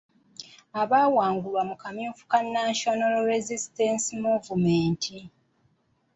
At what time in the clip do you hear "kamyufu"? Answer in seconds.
1.81-2.23